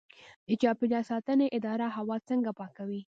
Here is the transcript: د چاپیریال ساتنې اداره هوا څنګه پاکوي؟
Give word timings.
د 0.47 0.49
چاپیریال 0.61 1.03
ساتنې 1.11 1.47
اداره 1.57 1.87
هوا 1.97 2.17
څنګه 2.29 2.49
پاکوي؟ 2.59 3.01